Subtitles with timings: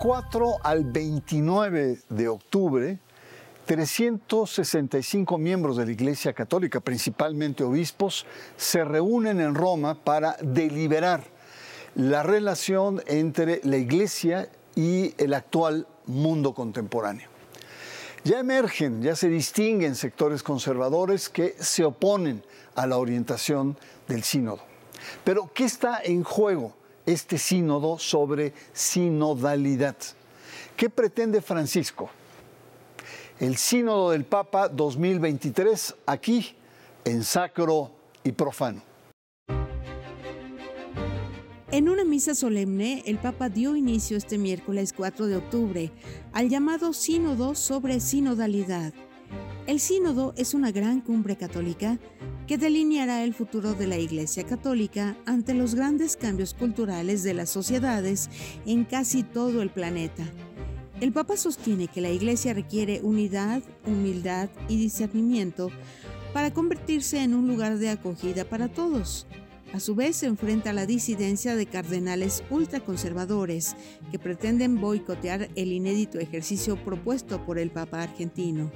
[0.00, 2.98] Del 4 al 29 de octubre,
[3.66, 8.24] 365 miembros de la Iglesia Católica, principalmente obispos,
[8.56, 11.24] se reúnen en Roma para deliberar
[11.96, 17.28] la relación entre la Iglesia y el actual mundo contemporáneo.
[18.24, 22.42] Ya emergen, ya se distinguen sectores conservadores que se oponen
[22.74, 23.76] a la orientación
[24.08, 24.60] del sínodo.
[25.24, 26.79] Pero, ¿qué está en juego
[27.12, 29.96] este sínodo sobre sinodalidad?
[30.76, 32.10] ¿Qué pretende Francisco?
[33.38, 36.54] El sínodo del Papa 2023 aquí
[37.04, 37.90] en Sacro
[38.22, 38.82] y Profano.
[41.72, 45.92] En una misa solemne, el Papa dio inicio este miércoles 4 de octubre
[46.32, 48.92] al llamado Sínodo sobre Sinodalidad.
[49.70, 51.96] El Sínodo es una gran cumbre católica
[52.48, 57.50] que delineará el futuro de la Iglesia Católica ante los grandes cambios culturales de las
[57.50, 58.30] sociedades
[58.66, 60.24] en casi todo el planeta.
[61.00, 65.70] El Papa sostiene que la Iglesia requiere unidad, humildad y discernimiento
[66.34, 69.28] para convertirse en un lugar de acogida para todos.
[69.72, 73.76] A su vez, se enfrenta a la disidencia de cardenales ultraconservadores
[74.10, 78.72] que pretenden boicotear el inédito ejercicio propuesto por el Papa argentino.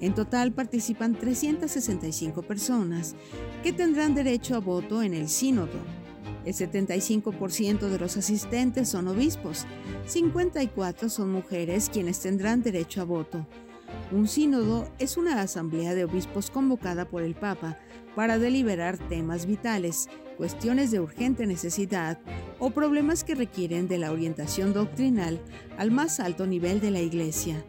[0.00, 3.16] En total participan 365 personas
[3.62, 5.78] que tendrán derecho a voto en el sínodo.
[6.44, 9.66] El 75% de los asistentes son obispos,
[10.06, 13.46] 54 son mujeres quienes tendrán derecho a voto.
[14.12, 17.78] Un sínodo es una asamblea de obispos convocada por el Papa
[18.14, 22.18] para deliberar temas vitales, cuestiones de urgente necesidad
[22.58, 25.40] o problemas que requieren de la orientación doctrinal
[25.76, 27.64] al más alto nivel de la Iglesia.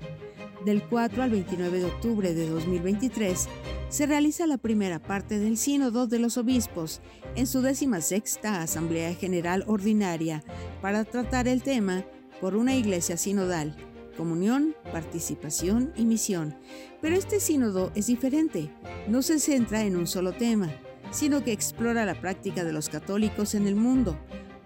[0.65, 3.47] Del 4 al 29 de octubre de 2023
[3.87, 7.01] se realiza la primera parte del Sínodo de los Obispos
[7.35, 7.61] en su
[8.01, 10.43] sexta Asamblea General Ordinaria
[10.81, 12.03] para tratar el tema
[12.41, 13.73] por una iglesia sinodal,
[14.17, 16.57] comunión, participación y misión.
[17.01, 18.69] Pero este sínodo es diferente,
[19.07, 20.69] no se centra en un solo tema,
[21.11, 24.19] sino que explora la práctica de los católicos en el mundo,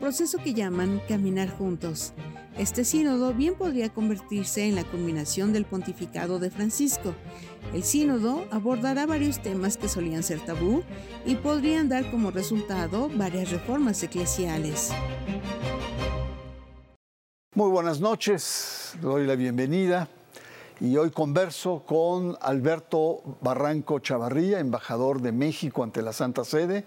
[0.03, 2.11] proceso que llaman caminar juntos.
[2.57, 7.15] Este sínodo bien podría convertirse en la culminación del pontificado de Francisco.
[7.73, 10.83] El sínodo abordará varios temas que solían ser tabú
[11.25, 14.91] y podrían dar como resultado varias reformas eclesiales.
[17.55, 20.09] Muy buenas noches, doy la bienvenida
[20.81, 26.83] y hoy converso con Alberto Barranco Chavarría, embajador de México ante la Santa Sede.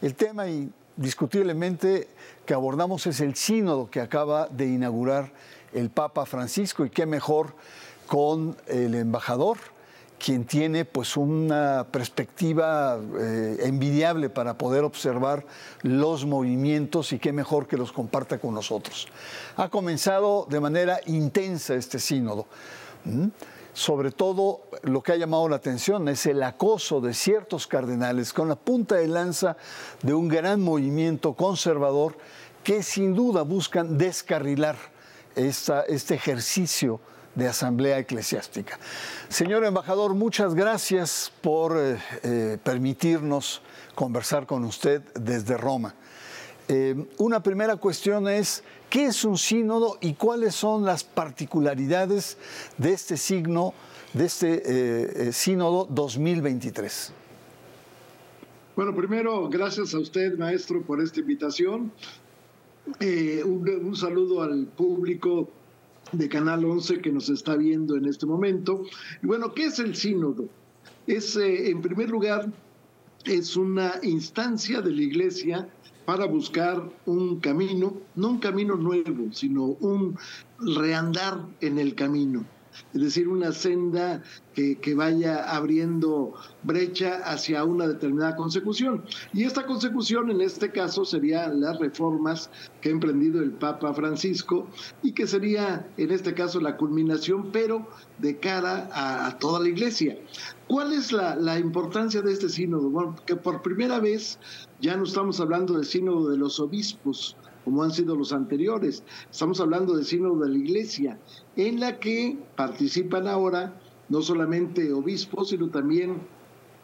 [0.00, 2.06] El tema indiscutiblemente
[2.46, 5.32] que abordamos es el sínodo que acaba de inaugurar
[5.72, 7.54] el Papa Francisco y qué mejor
[8.06, 9.58] con el embajador
[10.22, 15.44] quien tiene pues una perspectiva eh, envidiable para poder observar
[15.82, 19.08] los movimientos y qué mejor que los comparta con nosotros.
[19.56, 22.46] Ha comenzado de manera intensa este sínodo.
[23.74, 28.48] Sobre todo lo que ha llamado la atención es el acoso de ciertos cardenales con
[28.48, 29.56] la punta de lanza
[30.02, 32.16] de un gran movimiento conservador
[32.62, 34.76] que sin duda buscan descarrilar
[35.34, 37.00] este ejercicio
[37.34, 38.78] de Asamblea Eclesiástica.
[39.28, 43.62] Señor embajador, muchas gracias por eh, eh, permitirnos
[43.94, 45.94] conversar con usted desde Roma.
[46.74, 52.38] Eh, una primera cuestión es, ¿qué es un sínodo y cuáles son las particularidades
[52.78, 53.74] de este signo,
[54.14, 57.12] de este sínodo 2023?
[58.74, 61.92] Bueno, primero, gracias a usted, maestro, por esta invitación.
[63.44, 65.50] un saludo al público
[66.12, 68.84] de Canal 11 que nos está viendo en este momento.
[69.20, 70.48] Bueno, ¿qué es el sínodo?
[71.06, 72.50] Es, eh, en primer lugar,
[73.26, 75.68] es una instancia de la iglesia
[76.04, 80.18] para buscar un camino, no un camino nuevo, sino un
[80.58, 82.44] reandar en el camino
[82.94, 84.22] es decir, una senda
[84.54, 89.04] que, vaya abriendo brecha hacia una determinada consecución.
[89.32, 94.68] Y esta consecución en este caso serían las reformas que ha emprendido el Papa Francisco
[95.02, 97.88] y que sería en este caso la culminación, pero
[98.18, 100.18] de cara a, toda la iglesia.
[100.68, 102.90] ¿Cuál es la, la, importancia de este sínodo?
[102.90, 104.38] Bueno, que por primera vez
[104.80, 109.02] ya no estamos hablando del sínodo de los obispos, como han sido los anteriores.
[109.30, 111.18] Estamos hablando del sínodo de la iglesia,
[111.56, 116.20] en la que participan ahora no solamente obispos, sino también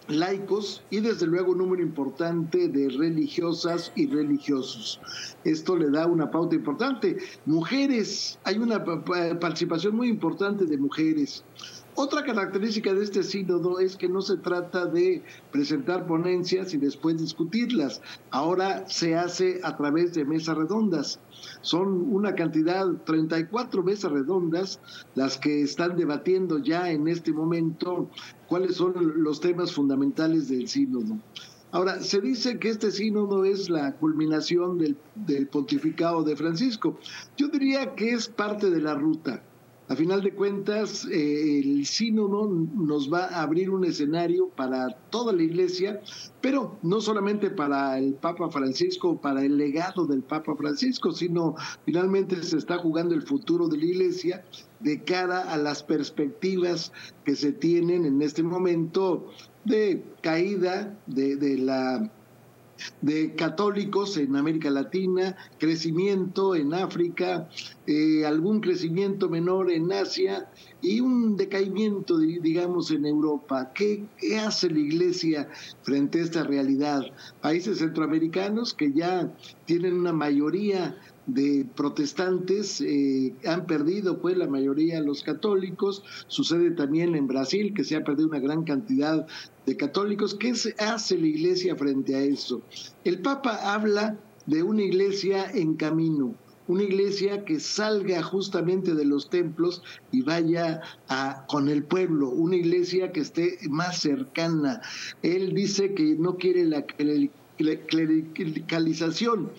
[0.09, 5.01] laicos y desde luego un número importante de religiosas y religiosos.
[5.45, 7.19] Esto le da una pauta importante.
[7.45, 11.45] Mujeres, hay una participación muy importante de mujeres.
[12.01, 17.19] Otra característica de este sínodo es que no se trata de presentar ponencias y después
[17.19, 18.01] discutirlas.
[18.31, 21.19] Ahora se hace a través de mesas redondas.
[21.61, 24.79] Son una cantidad, 34 mesas redondas,
[25.17, 28.09] las que están debatiendo ya en este momento
[28.47, 31.19] cuáles son los temas fundamentales del sínodo.
[31.73, 36.97] Ahora, se dice que este sínodo es la culminación del, pontificado de Francisco.
[37.37, 39.43] Yo diría que es parte de la ruta.
[39.89, 45.33] A final de cuentas, eh, el sínodo nos va a abrir un escenario para toda
[45.33, 46.03] la iglesia,
[46.43, 51.55] pero no solamente para el Papa Francisco, para el legado del Papa Francisco, sino
[51.87, 54.45] finalmente se está jugando el futuro de la iglesia
[54.81, 56.93] de cara a las perspectivas
[57.25, 59.31] que se tienen en este momento
[59.65, 62.11] de caída de, la
[63.01, 67.49] de católicos en América Latina, crecimiento en África,
[67.87, 73.73] eh, algún crecimiento menor en Asia y un decaimiento, digamos, en Europa.
[73.75, 75.49] ¿Qué, ¿Qué, hace la Iglesia
[75.83, 77.03] frente a esta realidad?
[77.41, 79.33] Países centroamericanos que ya
[79.65, 80.97] tienen una mayoría
[81.29, 86.03] de protestantes eh, han perdido pues la mayoría los católicos.
[86.27, 89.27] Sucede también en Brasil que se ha perdido una gran cantidad
[89.65, 90.35] de católicos.
[90.35, 92.63] Qué hace la iglesia frente a eso
[93.05, 96.35] el papa habla de una iglesia en camino
[96.67, 99.83] una iglesia que salga justamente de los templos
[100.13, 104.83] y vaya a, con el pueblo, una iglesia que esté más cercana.
[105.23, 106.85] Él dice que no quiere la,
[107.59, 109.51] clericalización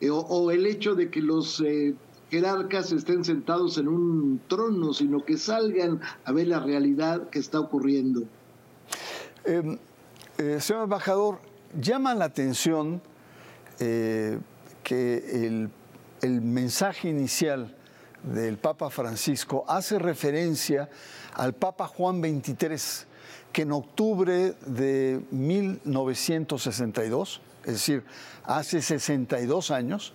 [0.00, 1.94] eh, o, el hecho de que los eh,
[2.30, 7.60] jerarcas estén sentados en un trono, sino que salgan a ver la realidad que está
[7.60, 8.22] ocurriendo.
[9.44, 9.78] Em,
[10.38, 11.40] eh, señor embajador,
[11.80, 13.02] llama la atención
[13.78, 14.40] que
[15.46, 15.70] el,
[16.22, 17.76] el mensaje inicial
[18.24, 20.88] del Papa Francisco hace referencia
[21.34, 23.06] al Papa Juan XXIII,
[23.52, 28.02] que en octubre de 1962 es decir,
[28.44, 30.14] hace 62 años,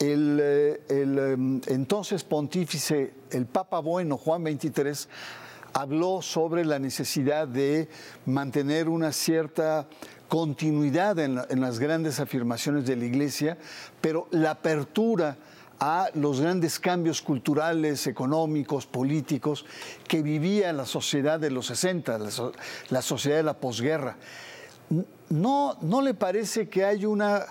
[0.00, 5.06] el, eh, em, entonces pontífice, el Papa Bueno Juan XXIII,
[5.74, 7.88] habló sobre la necesidad de
[8.26, 9.86] mantener una cierta
[10.26, 13.58] continuidad en, las grandes afirmaciones de la Iglesia,
[14.00, 15.36] pero la apertura
[15.78, 19.64] a los grandes cambios culturales, económicos, políticos
[20.08, 22.30] que vivía la sociedad de los 60, la,
[22.90, 24.16] la sociedad de la posguerra.
[25.30, 27.46] ¿No, no le parece que hay una,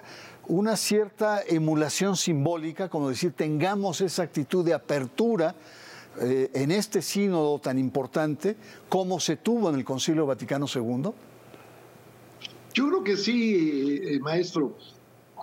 [0.47, 5.55] una cierta emulación simbólica, como decir, tengamos esa actitud de apertura
[6.19, 8.57] eh, en este sínodo tan importante
[8.89, 11.11] como se tuvo en el Concilio Vaticano II?
[12.73, 14.75] Yo creo que sí, eh, maestro.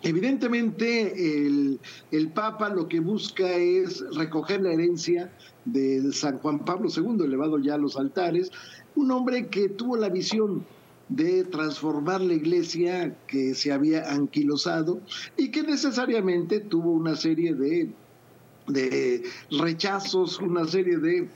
[0.03, 1.81] Evidentemente, el,
[2.12, 5.33] el, Papa lo que busca es recoger la herencia
[5.65, 8.53] de San Juan Pablo II, elevado ya a los altares,
[8.94, 10.65] un hombre que tuvo la visión
[11.08, 15.00] de transformar la iglesia que se había anquilosado
[15.37, 17.90] y que necesariamente tuvo una serie de,
[18.66, 21.28] de rechazos, una serie de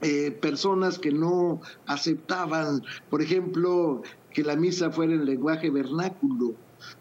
[0.00, 6.54] eh, personas que no aceptaban, por ejemplo, que la misa fuera en lenguaje vernáculo,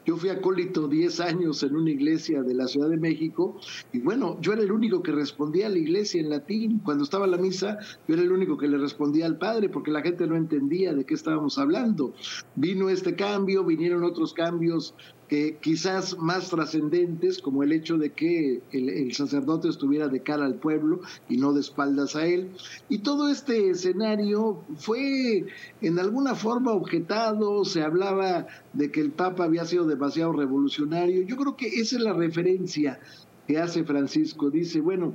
[0.05, 3.59] yo fui acólito 10 años en una iglesia de la Ciudad de México
[3.91, 6.79] y bueno, yo era el único que respondía a la iglesia en latín.
[6.79, 10.01] Cuando estaba la misa, yo era el único que le respondía al Padre porque la
[10.01, 12.13] gente no entendía de qué estábamos hablando.
[12.55, 14.95] Vino este cambio, vinieron otros cambios
[15.27, 20.55] que quizás más trascendentes, como el hecho de que el, sacerdote estuviera de cara al
[20.55, 22.51] pueblo y no de espaldas a él.
[22.87, 25.45] Y todo este escenario fue
[25.81, 31.23] en alguna forma objetado, se hablaba de que el Papa había sido demasiado revolucionario.
[31.23, 32.99] Yo creo que esa es la referencia
[33.47, 34.49] que hace Francisco.
[34.49, 35.13] Dice, bueno,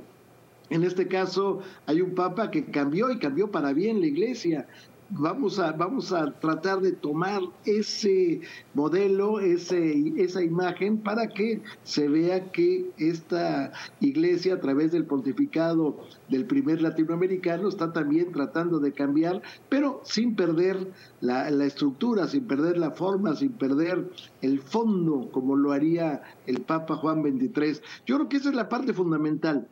[0.69, 4.67] en este caso hay un papa que cambió y cambió para bien la iglesia
[5.15, 8.41] vamos a, vamos a tratar de tomar ese
[8.73, 15.97] modelo, ese, esa imagen, para que se vea que esta iglesia, a través del pontificado
[16.29, 20.91] del primer latinoamericano, está también tratando de cambiar, pero sin perder
[21.21, 24.09] la, la estructura, sin perder la forma, sin perder
[24.41, 27.81] el fondo, como lo haría el Papa Juan XXIII.
[28.05, 29.67] Yo creo que esa es la parte fundamental,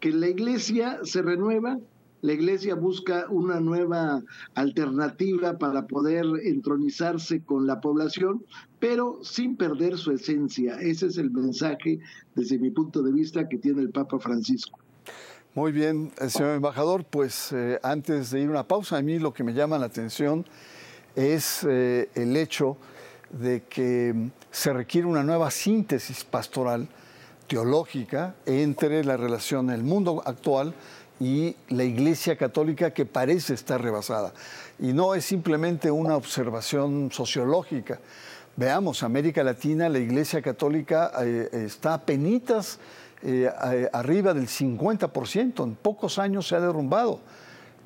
[0.00, 1.78] que la iglesia se renueva,
[2.20, 4.22] la iglesia busca una nueva
[4.54, 8.44] alternativa para poder entronizarse con la población,
[8.78, 10.80] pero sin perder su esencia.
[10.80, 12.00] Ese es el mensaje,
[12.34, 14.78] desde mi punto de vista, que tiene el Papa Francisco.
[15.54, 19.18] Muy bien, eh, señor embajador, pues eh, antes de ir a una pausa, a mí
[19.18, 20.44] lo que me llama la atención
[21.16, 22.76] es eh, el hecho
[23.30, 26.88] de que se requiere una nueva síntesis pastoral
[27.48, 30.74] teológica entre la relación del mundo actual
[31.20, 34.32] y la Iglesia Católica que parece estar rebasada.
[34.78, 37.98] Y no es simplemente una observación sociológica.
[38.56, 42.78] Veamos, América Latina, la Iglesia Católica eh, está a penitas
[43.22, 43.50] eh,
[43.92, 47.20] arriba del 50%, en pocos años se ha derrumbado.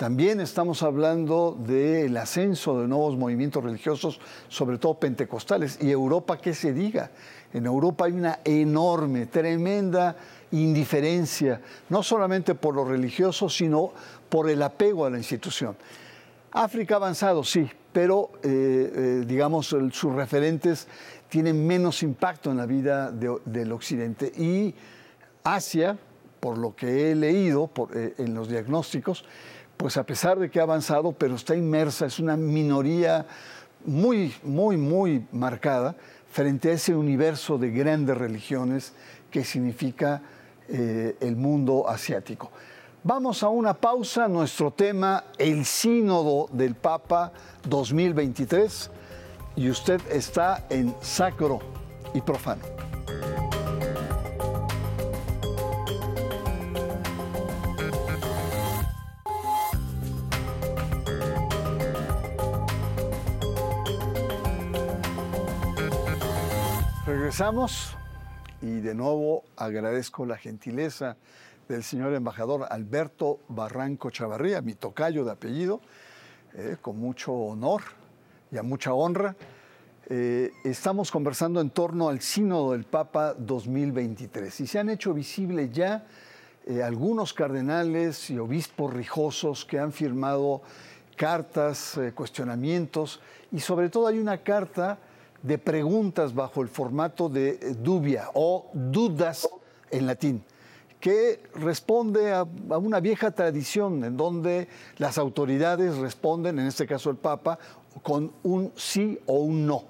[0.02, 5.78] También estamos hablando del ascenso de nuevos movimientos religiosos, sobre todo pentecostales.
[5.80, 7.12] Y Europa, ¿qué se diga?
[7.52, 10.16] En Europa hay una enorme, tremenda
[10.50, 13.92] indiferencia, no solamente por lo religioso, sino
[14.28, 15.76] por el apego a la institución.
[16.50, 20.88] África ha avanzado, sí, pero eh, eh, digamos sus referentes
[21.28, 24.32] tienen menos impacto en la vida del Occidente.
[24.36, 24.74] Y
[25.44, 25.96] Asia,
[26.40, 29.24] por lo que he leído eh, en los diagnósticos,
[29.82, 33.26] pues a pesar de que ha avanzado, pero está inmersa, es una minoría
[33.84, 35.96] muy, muy, muy marcada
[36.30, 38.92] frente a ese universo de grandes religiones
[39.28, 40.22] que significa
[40.68, 42.52] eh, el mundo asiático.
[43.02, 47.32] Vamos a una pausa, nuestro tema, el sínodo del Papa
[47.68, 48.88] 2023,
[49.56, 51.58] y usted está en sacro
[52.14, 52.91] y profano.
[67.22, 67.94] Regresamos
[68.60, 71.16] y de nuevo agradezco la gentileza
[71.68, 75.80] del señor embajador Alberto Barranco Chavarría, mi tocayo de apellido,
[76.54, 77.82] eh, con mucho honor
[78.50, 79.36] y a mucha honra.
[80.08, 85.70] Eh, estamos conversando en torno al Sínodo del Papa 2023 y se han hecho visibles
[85.70, 86.04] ya
[86.66, 90.62] eh, algunos cardenales y obispos rijosos que han firmado
[91.16, 93.20] cartas, cuestionamientos
[93.52, 94.98] y sobre todo hay una carta
[95.42, 99.48] de preguntas bajo el formato de dubia o dudas
[99.90, 100.44] en latín,
[101.00, 104.68] que responde a, una vieja tradición en donde
[104.98, 107.58] las autoridades responden, en este caso el Papa,
[108.02, 109.84] con un sí o un no.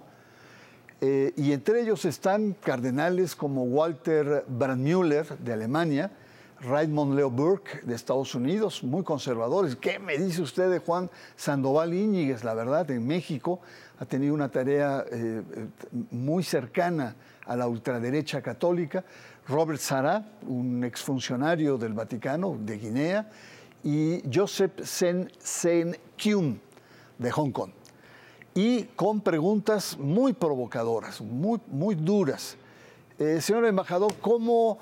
[1.00, 6.12] Eh, y entre ellos están cardenales como Walter Brandmüller de Alemania,
[6.62, 9.76] Raymond Leo Burke de Estados Unidos, muy conservadores.
[9.76, 12.44] ¿Qué me dice usted de Juan Sandoval Íñiguez?
[12.44, 13.60] La verdad, en México
[13.98, 15.42] ha tenido una tarea eh,
[16.10, 17.16] muy cercana
[17.46, 19.04] a la ultraderecha católica.
[19.48, 23.28] Robert Sara, un exfuncionario del Vaticano de Guinea,
[23.82, 26.60] y Joseph Sen Sen Kyun
[27.18, 27.72] de Hong Kong.
[28.54, 32.56] Y con preguntas muy provocadoras, muy, muy duras.
[33.18, 34.78] Eh, señor embajador, ¿cómo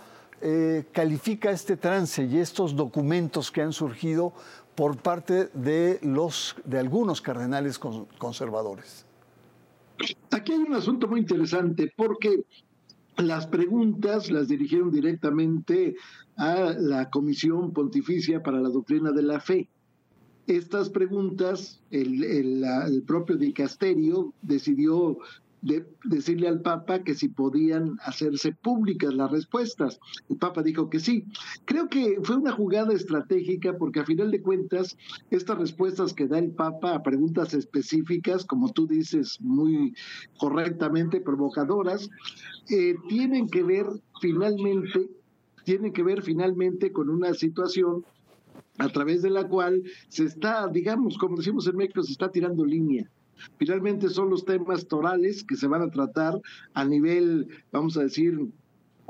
[0.92, 4.32] califica este trance y estos documentos que han surgido
[4.74, 9.04] por parte de, los, de algunos cardenales conservadores?
[10.30, 12.44] Aquí hay un asunto muy interesante porque
[13.18, 15.96] las preguntas las dirigieron directamente
[16.36, 19.68] a la Comisión Pontificia para la Doctrina de la Fe.
[20.46, 25.18] Estas preguntas, el, el propio dicasterio decidió
[25.62, 30.00] de decirle al Papa que si podían hacerse públicas las respuestas.
[30.28, 31.24] El Papa dijo que sí.
[31.64, 34.96] Creo que fue una jugada estratégica porque a final de cuentas
[35.30, 39.94] estas respuestas que da el Papa a preguntas específicas, como tú dices muy
[40.38, 42.08] correctamente, provocadoras,
[42.70, 43.86] eh, tienen que ver
[44.20, 45.10] finalmente,
[45.64, 48.04] tienen que ver finalmente con una situación
[48.78, 52.64] a través de la cual se está, digamos, como decimos en México, se está tirando
[52.64, 53.10] línea
[53.58, 56.40] Finalmente son los temas torales que se van a tratar
[56.74, 58.38] a nivel, vamos a decir,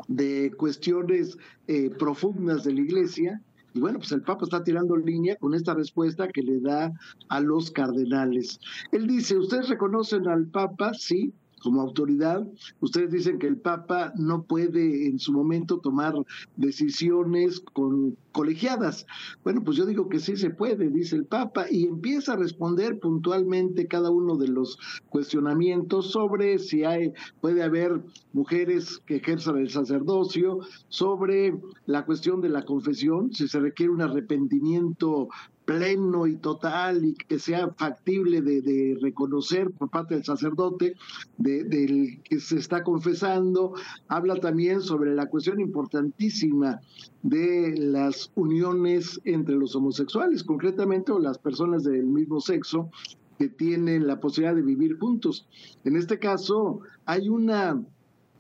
[0.09, 3.43] de cuestiones eh, profundas de la Iglesia.
[3.73, 6.93] Y bueno, pues el Papa está tirando línea con esta respuesta que le da
[7.29, 8.59] a los cardenales.
[8.91, 10.93] Él dice, ¿ustedes reconocen al Papa?
[10.95, 12.47] Sí, como autoridad.
[12.81, 16.15] Ustedes dicen que el Papa no puede en su momento tomar
[16.57, 19.07] decisiones con colegiadas.
[19.43, 22.99] Bueno, pues yo digo que sí se puede, dice el Papa, y empieza a responder
[23.01, 28.01] puntualmente cada uno de los cuestionamientos sobre si hay, puede haber
[28.33, 34.03] mujeres que ejerzan el sacerdocio, sobre la cuestión de la confesión, si se requiere un
[34.03, 35.29] arrepentimiento
[35.71, 40.97] pleno y total y que sea factible de, reconocer por parte del sacerdote
[41.39, 43.75] del que se está confesando.
[44.09, 46.81] Habla también sobre la cuestión importantísima
[47.23, 52.91] de las uniones entre los homosexuales, concretamente o las personas del mismo sexo
[53.39, 55.47] que tienen la posibilidad de vivir juntos.
[55.85, 57.81] En este caso, hay una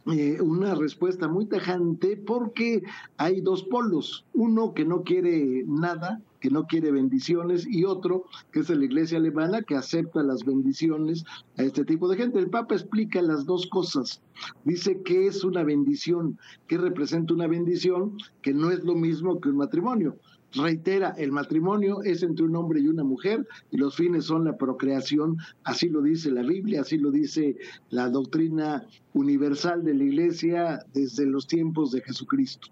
[0.06, 2.82] eh, una respuesta muy tajante porque
[3.18, 8.60] hay dos polos, uno que no quiere nada, que no quiere bendiciones, y otro que
[8.60, 11.24] es la iglesia alemana que acepta las bendiciones
[11.56, 12.38] a este tipo de gente.
[12.38, 14.22] El Papa explica las dos cosas.
[14.64, 19.50] Dice que es una bendición, que representa una bendición, que no es lo mismo que
[19.50, 20.16] un matrimonio.
[20.52, 24.56] reitera, el matrimonio es entre un hombre y una mujer y los fines son la
[24.56, 27.56] procreación, así lo dice la Biblia, así lo dice
[27.90, 32.68] la doctrina universal de la Iglesia desde los tiempos de Jesucristo.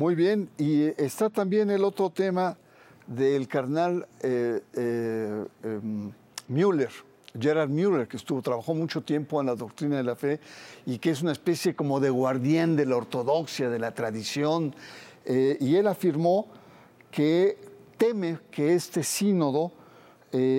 [0.00, 2.56] Muy bien, y está también el otro tema
[3.06, 6.10] del carnal eh, eh, em,
[7.38, 10.40] Gerard Müller, que estuvo, trabajó mucho tiempo en la doctrina de la fe
[10.86, 14.74] y que es una especie como de guardián de la ortodoxia, de la tradición,
[15.26, 16.46] eh, y él afirmó
[17.10, 17.58] que
[17.98, 19.70] teme que este sínodo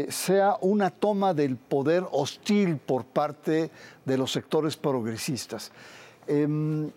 [0.10, 3.71] sea una toma del poder hostil por parte
[4.05, 5.71] de los sectores progresistas.
[6.27, 6.91] Em,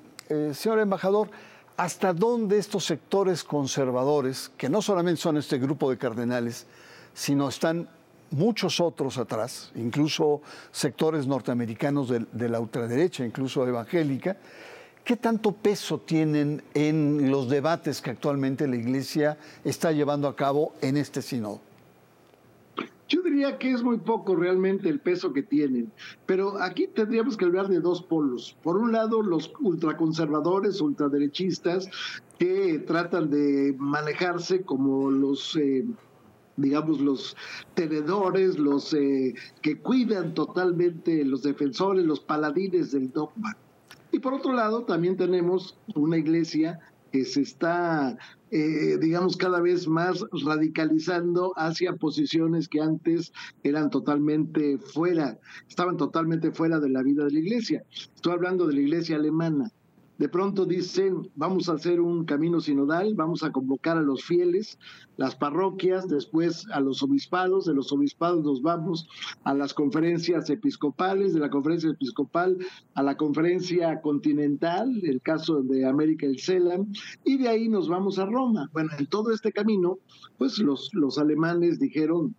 [0.52, 1.30] señor embajador,
[1.76, 6.66] hasta dónde estos sectores conservadores, que no solamente son este grupo de cardenales,
[7.14, 7.88] sino están
[8.30, 14.36] muchos otros atrás, incluso sectores norteamericanos de, la ultraderecha, incluso evangélica,
[15.04, 20.74] ¿qué tanto peso tienen en los debates que actualmente la Iglesia está llevando a cabo
[20.80, 21.60] en este sínodo?
[23.58, 25.90] Que es muy poco realmente el peso que tienen,
[26.24, 28.56] pero aquí tendríamos que hablar de dos polos.
[28.62, 31.88] Por un lado, los ultraconservadores, ultraderechistas,
[32.38, 35.56] que tratan de manejarse como los...
[35.56, 35.84] Eh,
[36.56, 37.36] digamos, los
[37.74, 43.56] tenedores, los eh, que cuidan totalmente, los defensores, los paladines del dogma.
[44.12, 46.78] Y por otro lado, también tenemos una iglesia
[47.10, 48.16] que se está,
[48.56, 53.32] eh, digamos, cada vez más radicalizando hacia posiciones que antes
[53.64, 57.82] eran totalmente fuera, estaban totalmente fuera de la vida de la iglesia.
[58.14, 59.72] Estoy hablando de la iglesia alemana
[60.18, 64.78] de pronto dicen, vamos a hacer un camino sinodal, vamos a convocar a los fieles,
[65.16, 69.08] las parroquias, después a los obispados, de los obispados nos vamos
[69.42, 72.58] a las conferencias episcopales, de la conferencia episcopal
[72.94, 76.92] a la conferencia continental, el caso de América el CELAM,
[77.24, 78.70] y de ahí nos vamos a Roma.
[78.72, 79.98] Bueno, en todo este camino,
[80.38, 82.36] pues los, los alemanes dijeron,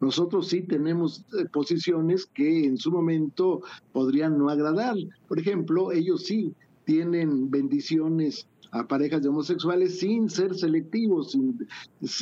[0.00, 4.96] nosotros sí tenemos eh, posiciones que en su momento podrían no agradar.
[5.28, 6.52] Por ejemplo, ellos sí
[6.84, 11.38] tienen bendiciones a parejas de homosexuales sin ser selectivos,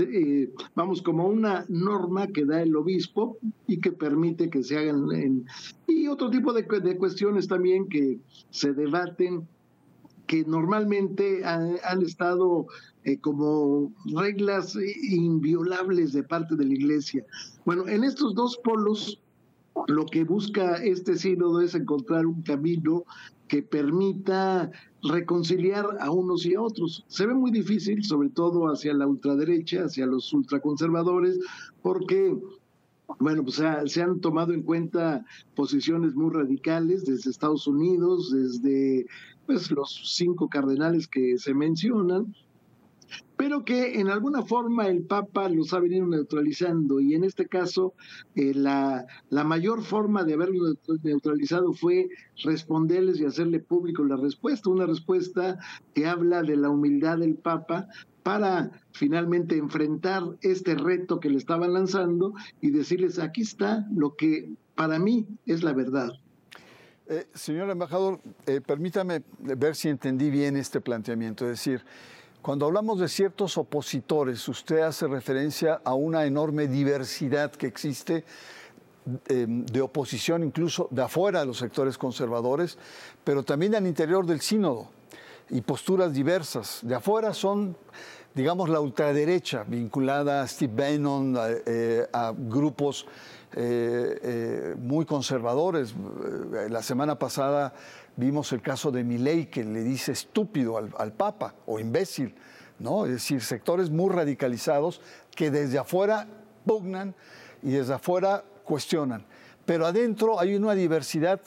[0.01, 5.11] eh, vamos, como una norma que da el obispo y que permite que se hagan,
[5.13, 5.47] en,
[5.89, 8.19] y otro tipo de, de, cuestiones también que
[8.51, 9.49] se debaten,
[10.27, 12.67] que normalmente han, estado
[13.05, 14.77] eh, como reglas
[15.11, 17.25] inviolables de parte de la Iglesia.
[17.65, 19.23] Bueno, en estos dos polos,
[19.89, 23.05] lo que busca este sínodo es encontrar un camino
[23.53, 24.71] que permita
[25.03, 27.05] reconciliar a unos y a otros.
[27.07, 31.39] Se ve muy difícil, sobre todo hacia la ultraderecha, hacia los ultraconservadores,
[31.83, 32.35] porque
[33.19, 33.61] bueno, pues
[33.93, 39.05] se han tomado en cuenta posiciones muy radicales desde Estados Unidos, desde
[39.45, 42.35] pues, los cinco cardenales que se mencionan,
[43.37, 47.95] pero que en alguna forma el Papa los ha venido neutralizando y en este caso
[48.35, 52.09] eh, la, la, mayor forma de haberlo neutralizado fue
[52.45, 55.59] responderles y hacerle público la respuesta, una respuesta
[55.95, 57.89] que habla de la humildad del Papa
[58.23, 64.53] para finalmente enfrentar este reto que le estaban lanzando y decirles, aquí está lo que
[64.75, 66.13] para mí es la verdad.
[67.09, 71.45] Eh, señor embajador, eh, permítame ver si entendí bien este planteamiento.
[71.45, 71.85] Es decir,
[72.43, 78.25] cuando hablamos de ciertos opositores, usted hace referencia a una enorme diversidad que existe
[79.29, 82.79] em, de oposición incluso de afuera de los sectores conservadores,
[83.23, 84.89] pero también al interior del sínodo
[85.51, 86.81] y posturas diversas.
[86.83, 87.77] De afuera son,
[88.35, 93.07] digamos, la ultraderecha vinculada a Steve Bannon, a, eh, grupos
[93.55, 95.95] eh, eh, muy conservadores.
[96.71, 97.73] La semana pasada
[98.17, 102.35] Vimos el caso de Milei que le dice estúpido al, Papa o imbécil,
[102.79, 103.07] ¿no?
[103.07, 105.01] Es decir, sectores muy radicalizados
[105.35, 106.29] que desde afuera
[106.67, 107.15] pugnan
[107.63, 109.25] y desde afuera cuestionan.
[109.65, 111.41] Pero adentro hay una diversidad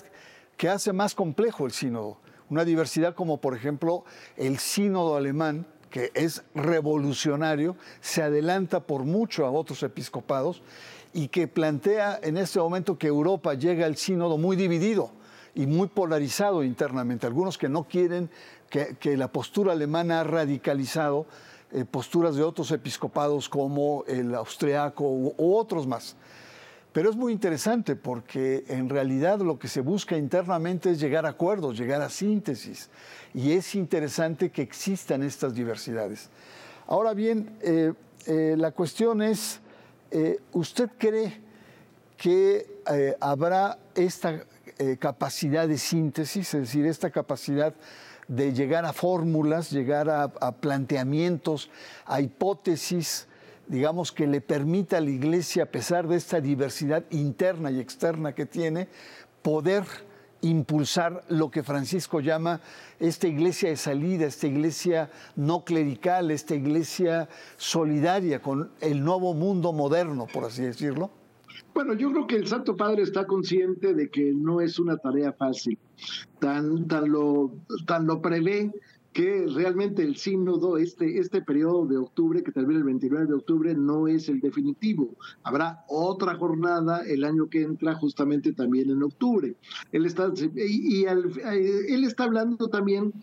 [0.57, 2.17] que hace más complejo el sínodo.
[2.49, 4.03] Una diversidad como por ejemplo
[4.35, 10.63] el sínodo alemán, que es revolucionario, se adelanta por mucho a otros episcopados
[11.13, 15.11] y que plantea en este momento que Europa llega al sínodo muy dividido
[15.55, 17.25] y muy polarizado internamente.
[17.25, 18.29] Algunos que no quieren
[18.69, 21.25] que, la postura alemana ha radicalizado
[21.71, 26.17] eh, posturas de otros episcopados como el austriaco u, otros más.
[26.91, 31.29] Pero es muy interesante porque en realidad lo que se busca internamente es llegar a
[31.29, 32.89] acuerdos, llegar a síntesis.
[33.33, 36.29] Y es interesante que existan estas diversidades.
[36.87, 37.93] Ahora bien, eh,
[38.27, 39.59] eh, la cuestión es,
[40.53, 41.41] ¿usted cree
[42.17, 42.65] que
[43.19, 44.45] habrá esta
[44.77, 47.73] eh, capacidad de síntesis, es decir, esta capacidad
[48.27, 51.69] de llegar a fórmulas, llegar a, planteamientos,
[52.05, 53.27] a hipótesis,
[53.67, 58.33] digamos, que le permita a la Iglesia, a pesar de esta diversidad interna y externa
[58.33, 58.87] que tiene,
[59.41, 59.85] poder
[60.41, 62.61] impulsar lo que Francisco llama
[62.99, 69.73] esta iglesia de salida, esta iglesia no clerical, esta iglesia solidaria con el nuevo mundo
[69.73, 71.09] moderno, por así decirlo?
[71.73, 75.33] Bueno, yo creo que el Santo Padre está consciente de que no es una tarea
[75.33, 75.77] fácil.
[76.39, 77.53] Tan, tan, lo,
[77.85, 78.71] tan lo prevé
[79.13, 83.73] que realmente el sínodo, este, este periodo de octubre, que termina el 29 de octubre,
[83.73, 85.15] no es el definitivo.
[85.43, 89.55] Habrá otra jornada el año que entra, justamente también en octubre.
[89.93, 93.13] Él está, y, y él está hablando también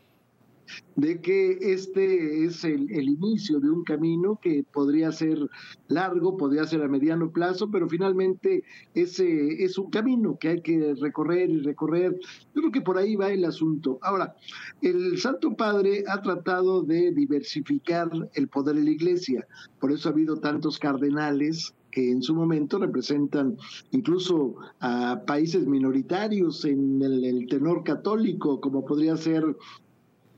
[0.97, 5.39] de que este es el, inicio de un camino que podría ser
[5.89, 10.95] largo, podría ser a mediano plazo, pero finalmente ese es un camino que hay que
[11.01, 12.19] recorrer y recorrer.
[12.55, 13.99] Yo creo que por ahí va el asunto.
[14.03, 14.35] Ahora,
[14.81, 19.47] el Santo Padre ha tratado de diversificar el poder de la Iglesia,
[19.81, 23.57] por eso ha habido tantos cardenales que en su momento representan
[23.93, 29.45] incluso a países minoritarios en el, tenor católico, como podría ser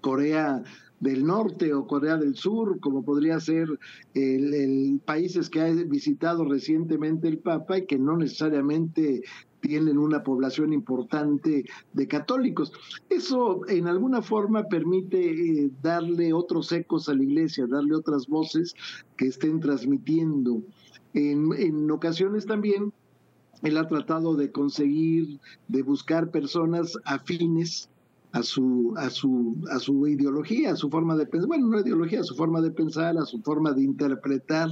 [0.04, 0.62] Corea
[1.00, 3.66] del Norte o Corea del Sur, como podría ser
[4.12, 9.22] el, países que ha visitado recientemente el Papa y que no necesariamente
[9.60, 11.64] tienen una población importante
[11.94, 12.70] de católicos.
[13.08, 18.74] Eso en alguna forma permite eh, darle otros ecos a la iglesia, darle otras voces
[19.16, 20.62] que estén transmitiendo.
[21.14, 22.92] En, en ocasiones también
[23.62, 27.88] él ha tratado de conseguir, de buscar personas afines
[28.34, 32.18] a su, a su, a su ideología, a su forma de pensar, bueno, no ideología,
[32.18, 34.68] a su forma de pensar, a su forma de interpretar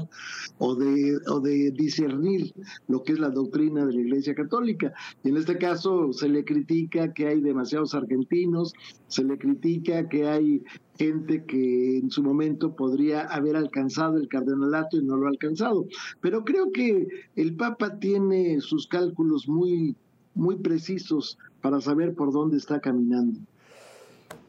[0.59, 2.53] o de, o de discernir
[2.89, 4.93] lo que es la doctrina de la Iglesia Católica.
[5.23, 8.73] Y en este caso se le critica que hay demasiados argentinos,
[9.07, 10.65] se le critica que hay
[10.99, 15.87] gente que en su momento podría haber alcanzado el cardenalato y no lo ha alcanzado.
[16.21, 19.95] Pero creo que el Papa tiene sus cálculos muy,
[20.35, 23.39] muy precisos para saber por dónde está caminando.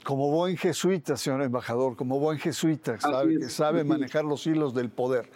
[0.03, 4.89] Como buen jesuita, señor embajador, como buen jesuita, sabe, que sabe manejar los hilos del
[4.89, 5.29] poder.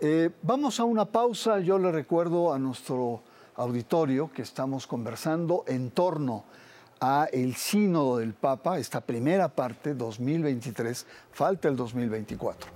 [0.00, 1.60] Eh, vamos a una pausa.
[1.60, 3.22] Yo le recuerdo a nuestro
[3.56, 6.44] auditorio que estamos conversando en torno
[7.00, 12.70] a el sínodo del Papa, esta primera parte, 2023, falta el 2024.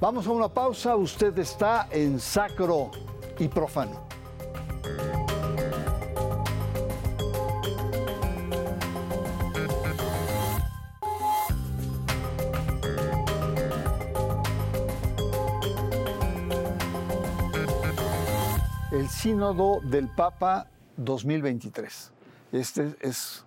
[0.00, 2.90] Vamos a una pausa, usted está en sacro
[3.38, 4.15] y profano.
[19.04, 22.12] Sínodo del Papa 2023.
[22.50, 23.44] Este es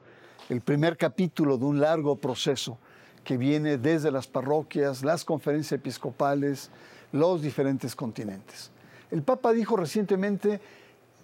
[0.48, 2.78] el primer capítulo de un largo proceso
[3.24, 6.70] que viene desde las parroquias, las conferencias episcopales,
[7.12, 8.70] los diferentes continentes.
[9.10, 10.62] El Papa dijo recientemente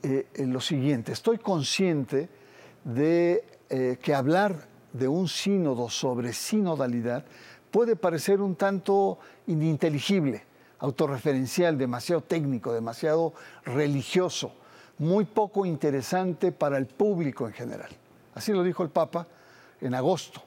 [0.01, 2.27] eh, lo siguiente, estoy consciente
[2.83, 7.25] de eh, que hablar de un sínodo sobre sinodalidad
[7.69, 10.54] puede parecer un tanto ininteligible
[10.85, 13.33] autorreferencial, demasiado técnico, demasiado
[13.65, 14.53] religioso,
[14.97, 17.89] muy poco interesante para el público en general.
[18.33, 19.27] Así lo dijo el Papa
[19.81, 20.41] en agosto.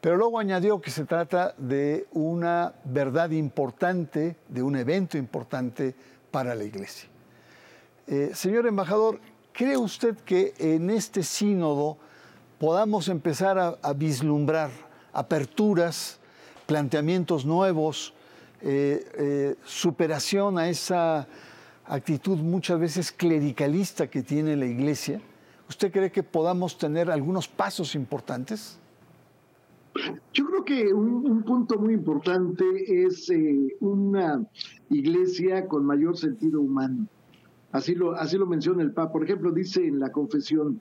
[0.00, 5.94] Pero luego añadió que se trata de una verdad importante, de un evento importante
[6.30, 7.08] para la Iglesia.
[8.06, 9.20] Eh, señor embajador,
[9.52, 11.98] ¿cree usted que en este sínodo
[12.58, 14.70] podamos empezar a vislumbrar
[15.12, 16.18] aperturas,
[16.66, 18.14] planteamientos nuevos,
[18.60, 21.26] eh, eh, superación a esa
[21.84, 25.20] actitud muchas veces clericalista que tiene la Iglesia,
[25.68, 28.78] ¿usted cree que podamos tener algunos pasos importantes?
[30.32, 32.64] Yo creo que un, punto muy importante
[33.04, 34.44] es eh, una
[34.90, 37.06] iglesia con mayor sentido humano.
[37.72, 39.12] Así lo, así lo menciona el Papa.
[39.12, 40.80] Por ejemplo, dice en la confesión,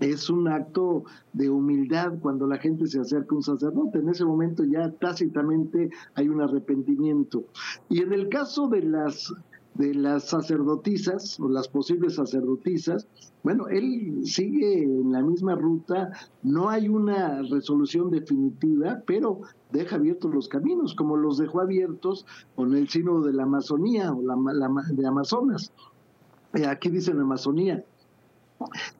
[0.00, 3.98] es un acto de humildad cuando la gente se acerca a un sacerdote.
[3.98, 7.44] En ese momento ya tácitamente hay un arrepentimiento.
[7.88, 9.32] Y en el caso de las
[9.74, 13.06] de las sacerdotisas o las posibles sacerdotisas,
[13.42, 19.40] bueno, él sigue en la misma ruta, no hay una resolución definitiva, pero
[19.72, 24.22] deja abiertos los caminos, como los dejó abiertos con el sínodo de la Amazonía o
[24.22, 25.72] de Amazonas.
[26.54, 27.82] Eh, aquí dicen Amazonía,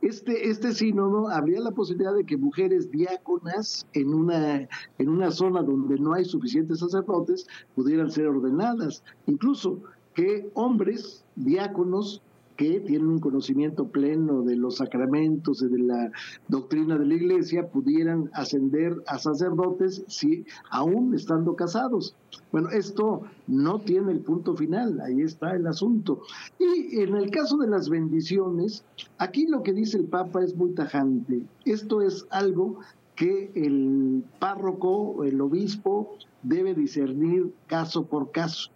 [0.01, 5.63] este, este sínodo habría la posibilidad de que mujeres diáconas en una, en una zona
[5.63, 9.81] donde no hay suficientes sacerdotes pudieran ser ordenadas, incluso
[10.15, 12.23] que hombres diáconos
[12.63, 16.13] que tienen un conocimiento pleno de los sacramentos y de la
[16.47, 22.15] doctrina de la iglesia pudieran ascender a sacerdotes si aún estando casados.
[22.53, 26.23] Bueno, esto no tiene el punto final, ahí está el asunto.
[26.61, 28.85] Y en el caso de las bendiciones,
[29.19, 31.43] aquí lo que dice el Papa es muy tajante.
[31.65, 32.79] Esto es algo
[33.17, 38.71] que el párroco, el obispo, debe discernir caso por caso.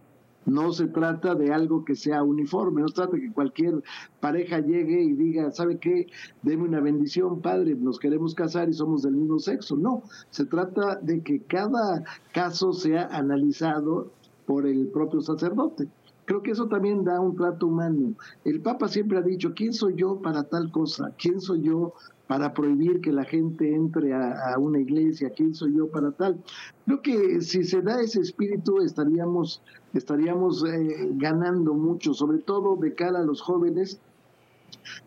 [0.47, 3.83] No se trata de algo que sea uniforme, no se trata de que cualquier
[4.21, 6.07] pareja llegue y diga, ¿sabe qué?
[6.43, 9.77] Deme una bendición, padre, nos queremos casar y somos del mismo sexo.
[9.77, 14.13] No, se trata de que cada caso sea analizado
[14.47, 15.89] por el propio sacerdote.
[16.27, 18.15] Creo que eso también da un trato humano.
[18.45, 21.13] El Papa siempre ha dicho, ¿quién soy yo para tal cosa?
[21.17, 21.95] ¿Quién soy yo
[22.27, 26.43] para prohibir que la gente entre a, una iglesia, quién soy yo para tal.
[26.85, 29.63] Creo que si se da ese espíritu estaríamos,
[29.95, 34.01] estaríamos eh, ganando mucho, sobre todo de cara a los jóvenes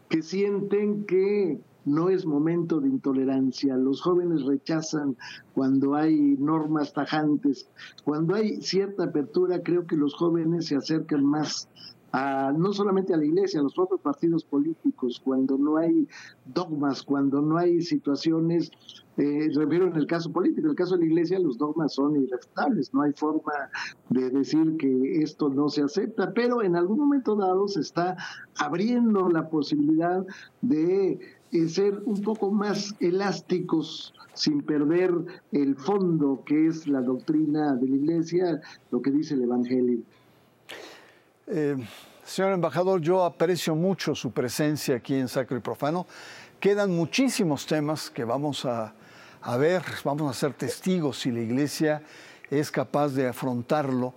[0.08, 3.76] que sienten que no es momento de intolerancia.
[3.76, 5.18] Los jóvenes rechazan
[5.54, 7.68] cuando hay normas tajantes.
[8.04, 11.68] Cuando hay cierta apertura, creo que los jóvenes se acercan más
[12.14, 16.08] no solamente a la iglesia, a los propios partidos políticos, cuando no hay
[16.46, 18.72] dogmas, cuando no hay situaciones,
[19.18, 22.16] eh, refiero en el caso político, en el caso de la iglesia los dogmas son
[22.16, 23.54] irrefutables, no hay forma
[24.10, 28.18] de decir que esto no se acepta, pero en algún momento dado se está
[28.58, 30.26] abriendo la posibilidad
[30.62, 31.20] de
[31.52, 35.14] eh, ser un poco más elásticos sin perder
[35.52, 40.00] el fondo que es la doctrina de la iglesia, lo que dice el Evangelio.
[41.52, 41.76] Eh,
[42.24, 46.06] señor embajador, yo aprecio mucho su presencia aquí en Sacro y Profano.
[46.60, 48.94] Quedan muchísimos temas que vamos a,
[49.58, 52.04] ver, vamos a ser testigos si la Iglesia
[52.52, 54.14] es capaz de afrontarlo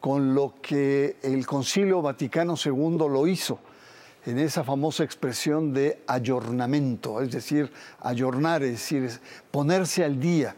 [0.00, 3.58] con lo que el Concilio Vaticano II lo hizo
[4.26, 9.18] en esa famosa expresión de ayornamiento, es decir, ayornar, es decir,
[9.50, 10.54] ponerse al día.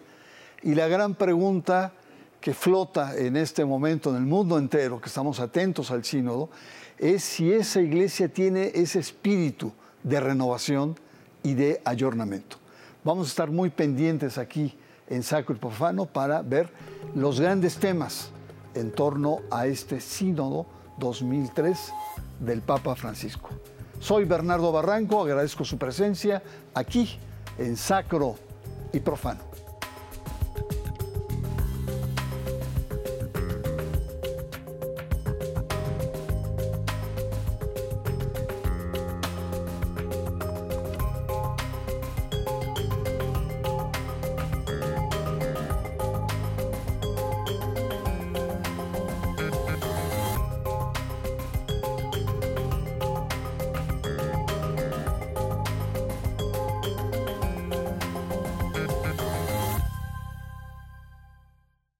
[0.65, 1.93] Y la gran pregunta
[2.40, 6.51] que flota en este momento en el mundo entero, que estamos atentos al sínodo,
[6.98, 9.72] es si esa iglesia tiene ese espíritu
[10.03, 10.96] de renovación
[11.42, 12.57] y de ayornamiento.
[13.05, 14.77] Vamos a estar muy pendientes aquí
[15.09, 16.70] en Sacro y Profano para ver
[17.14, 18.31] los grandes temas
[18.74, 20.66] en torno a este sínodo
[20.98, 21.92] 2003
[22.40, 23.51] del Papa Francisco.
[24.01, 26.42] Soy Bernardo Barranco, agradezco su presencia
[26.74, 27.18] aquí
[27.59, 28.37] en Sacro
[28.92, 29.40] y Profano.